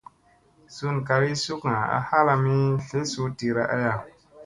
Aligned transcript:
Sun 0.75 1.03
kalii 1.07 1.37
sukga 1.43 1.73
a 1.95 1.99
halami 2.09 2.57
tlesu 2.87 3.23
tira 3.37 3.63
aya. 3.75 3.93